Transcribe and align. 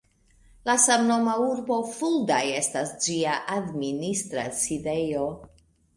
La 0.67 0.75
samnoma 0.85 1.35
urbo 1.49 1.77
Fulda 1.91 2.39
estas 2.61 2.97
ĝia 3.07 3.35
administra 3.59 4.47
sidejo. 4.65 5.29